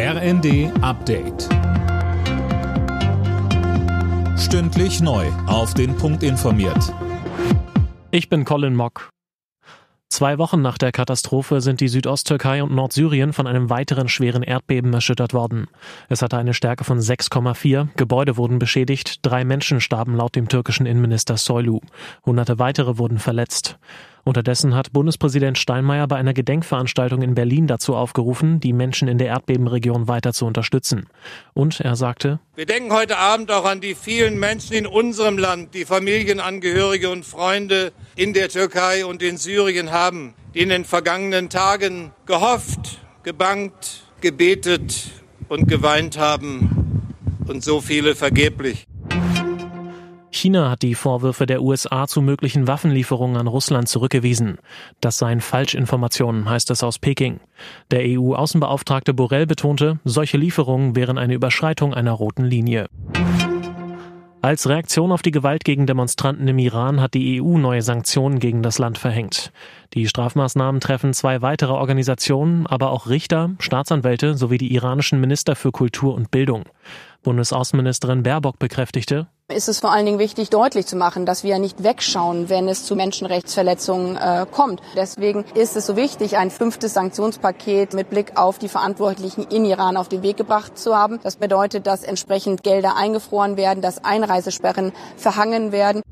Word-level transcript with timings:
RND 0.00 0.70
Update. 0.80 1.48
Stündlich 4.38 5.00
neu. 5.00 5.26
Auf 5.48 5.74
den 5.74 5.96
Punkt 5.96 6.22
informiert. 6.22 6.94
Ich 8.12 8.28
bin 8.28 8.44
Colin 8.44 8.76
Mock. 8.76 9.10
Zwei 10.08 10.38
Wochen 10.38 10.62
nach 10.62 10.78
der 10.78 10.92
Katastrophe 10.92 11.60
sind 11.60 11.80
die 11.80 11.88
Südosttürkei 11.88 12.62
und 12.62 12.72
Nordsyrien 12.72 13.32
von 13.32 13.48
einem 13.48 13.70
weiteren 13.70 14.08
schweren 14.08 14.44
Erdbeben 14.44 14.94
erschüttert 14.94 15.34
worden. 15.34 15.66
Es 16.08 16.22
hatte 16.22 16.38
eine 16.38 16.54
Stärke 16.54 16.84
von 16.84 17.00
6,4, 17.00 17.88
Gebäude 17.96 18.36
wurden 18.36 18.60
beschädigt, 18.60 19.26
drei 19.26 19.44
Menschen 19.44 19.80
starben 19.80 20.14
laut 20.14 20.36
dem 20.36 20.48
türkischen 20.48 20.86
Innenminister 20.86 21.36
Soylu. 21.36 21.80
Hunderte 22.24 22.60
weitere 22.60 22.98
wurden 22.98 23.18
verletzt. 23.18 23.78
Unterdessen 24.28 24.74
hat 24.74 24.92
Bundespräsident 24.92 25.56
Steinmeier 25.56 26.06
bei 26.06 26.16
einer 26.16 26.34
Gedenkveranstaltung 26.34 27.22
in 27.22 27.34
Berlin 27.34 27.66
dazu 27.66 27.96
aufgerufen, 27.96 28.60
die 28.60 28.74
Menschen 28.74 29.08
in 29.08 29.16
der 29.16 29.28
Erdbebenregion 29.28 30.06
weiter 30.06 30.34
zu 30.34 30.44
unterstützen. 30.44 31.06
Und 31.54 31.80
er 31.80 31.96
sagte, 31.96 32.38
Wir 32.54 32.66
denken 32.66 32.92
heute 32.92 33.16
Abend 33.16 33.50
auch 33.50 33.64
an 33.64 33.80
die 33.80 33.94
vielen 33.94 34.38
Menschen 34.38 34.74
in 34.74 34.86
unserem 34.86 35.38
Land, 35.38 35.72
die 35.72 35.86
Familienangehörige 35.86 37.08
und 37.08 37.24
Freunde 37.24 37.92
in 38.16 38.34
der 38.34 38.50
Türkei 38.50 39.06
und 39.06 39.22
in 39.22 39.38
Syrien 39.38 39.92
haben, 39.92 40.34
die 40.52 40.60
in 40.60 40.68
den 40.68 40.84
vergangenen 40.84 41.48
Tagen 41.48 42.10
gehofft, 42.26 42.98
gebangt, 43.22 44.04
gebetet 44.20 45.10
und 45.48 45.68
geweint 45.68 46.18
haben 46.18 47.14
und 47.46 47.64
so 47.64 47.80
viele 47.80 48.14
vergeblich. 48.14 48.87
China 50.38 50.70
hat 50.70 50.82
die 50.82 50.94
Vorwürfe 50.94 51.46
der 51.46 51.62
USA 51.62 52.06
zu 52.06 52.22
möglichen 52.22 52.68
Waffenlieferungen 52.68 53.36
an 53.36 53.48
Russland 53.48 53.88
zurückgewiesen. 53.88 54.58
Das 55.00 55.18
seien 55.18 55.40
Falschinformationen, 55.40 56.48
heißt 56.48 56.70
es 56.70 56.84
aus 56.84 57.00
Peking. 57.00 57.40
Der 57.90 58.02
EU-Außenbeauftragte 58.04 59.14
Borrell 59.14 59.46
betonte, 59.46 59.98
solche 60.04 60.36
Lieferungen 60.36 60.94
wären 60.94 61.18
eine 61.18 61.34
Überschreitung 61.34 61.92
einer 61.92 62.12
roten 62.12 62.44
Linie. 62.44 62.86
Als 64.40 64.68
Reaktion 64.68 65.10
auf 65.10 65.22
die 65.22 65.32
Gewalt 65.32 65.64
gegen 65.64 65.88
Demonstranten 65.88 66.46
im 66.46 66.58
Iran 66.60 67.00
hat 67.00 67.14
die 67.14 67.42
EU 67.42 67.58
neue 67.58 67.82
Sanktionen 67.82 68.38
gegen 68.38 68.62
das 68.62 68.78
Land 68.78 68.96
verhängt. 68.96 69.50
Die 69.94 70.06
Strafmaßnahmen 70.06 70.80
treffen 70.80 71.14
zwei 71.14 71.42
weitere 71.42 71.72
Organisationen, 71.72 72.68
aber 72.68 72.92
auch 72.92 73.08
Richter, 73.08 73.50
Staatsanwälte 73.58 74.36
sowie 74.36 74.58
die 74.58 74.72
iranischen 74.72 75.20
Minister 75.20 75.56
für 75.56 75.72
Kultur 75.72 76.14
und 76.14 76.30
Bildung. 76.30 76.62
Bundesaußenministerin 77.24 78.22
Baerbock 78.22 78.60
bekräftigte, 78.60 79.26
ist 79.50 79.68
es 79.68 79.80
vor 79.80 79.92
allen 79.92 80.04
Dingen 80.04 80.18
wichtig, 80.18 80.50
deutlich 80.50 80.86
zu 80.86 80.94
machen, 80.94 81.24
dass 81.24 81.42
wir 81.42 81.58
nicht 81.58 81.82
wegschauen, 81.82 82.50
wenn 82.50 82.68
es 82.68 82.84
zu 82.84 82.94
Menschenrechtsverletzungen 82.94 84.16
äh, 84.16 84.44
kommt. 84.50 84.82
Deswegen 84.94 85.44
ist 85.54 85.74
es 85.74 85.86
so 85.86 85.96
wichtig, 85.96 86.36
ein 86.36 86.50
fünftes 86.50 86.92
Sanktionspaket 86.92 87.94
mit 87.94 88.10
Blick 88.10 88.36
auf 88.36 88.58
die 88.58 88.68
Verantwortlichen 88.68 89.46
in 89.50 89.64
Iran 89.64 89.96
auf 89.96 90.10
den 90.10 90.22
Weg 90.22 90.36
gebracht 90.36 90.76
zu 90.76 90.94
haben. 90.94 91.18
Das 91.22 91.36
bedeutet, 91.36 91.86
dass 91.86 92.02
entsprechend 92.02 92.62
Gelder 92.62 92.96
eingefroren 92.96 93.56
werden, 93.56 93.80
dass 93.80 94.04
Einreisesperren 94.04 94.92
verhangen 95.16 95.72
werden. 95.72 96.02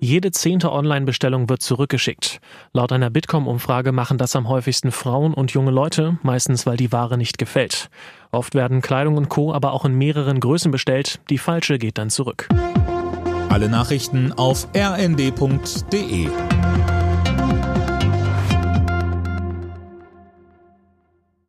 Jede 0.00 0.32
zehnte 0.32 0.70
Online-Bestellung 0.70 1.48
wird 1.48 1.62
zurückgeschickt. 1.62 2.40
Laut 2.74 2.92
einer 2.92 3.08
Bitkom-Umfrage 3.08 3.90
machen 3.90 4.18
das 4.18 4.36
am 4.36 4.50
häufigsten 4.50 4.92
Frauen 4.92 5.32
und 5.32 5.52
junge 5.52 5.70
Leute, 5.70 6.18
meistens 6.22 6.66
weil 6.66 6.76
die 6.76 6.92
Ware 6.92 7.16
nicht 7.16 7.38
gefällt. 7.38 7.88
Oft 8.34 8.54
werden 8.54 8.82
Kleidung 8.82 9.16
und 9.16 9.28
Co. 9.28 9.52
aber 9.54 9.72
auch 9.72 9.84
in 9.84 9.94
mehreren 9.94 10.40
Größen 10.40 10.70
bestellt. 10.70 11.20
Die 11.30 11.38
falsche 11.38 11.78
geht 11.78 11.98
dann 11.98 12.10
zurück. 12.10 12.48
Alle 13.48 13.68
Nachrichten 13.68 14.32
auf 14.32 14.66
rnd.de 14.76 16.28